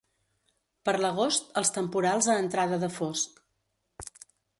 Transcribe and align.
Per 0.87 0.95
l'agost, 1.01 1.45
els 1.61 1.71
temporals 1.75 2.29
a 2.31 2.39
entrada 2.45 2.81
de 2.85 2.89
fosc. 2.95 3.39